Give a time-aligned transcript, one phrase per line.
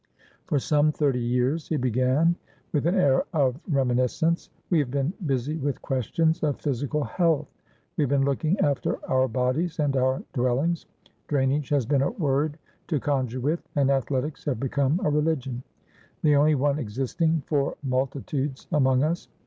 [0.47, 2.35] "For some thirty years," he began,
[2.73, 7.47] with an air of reminiscence, "we have been busy with questions of physical health.
[7.97, 10.87] We have been looking after our bodies and our dwellings.
[11.27, 15.61] Drainage has been a word to conjure with, and athletics have become a religionthe
[16.25, 19.27] only one existing for multitudes among us.